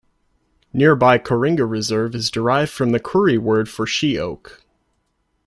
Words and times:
Nearby 0.73 1.19
Kooringa 1.19 1.69
Reserve 1.69 2.15
is 2.15 2.31
derived 2.31 2.71
from 2.71 2.89
the 2.91 2.99
Koori 2.99 3.37
word 3.37 3.69
for 3.69 3.85
sheoak. 3.85 4.61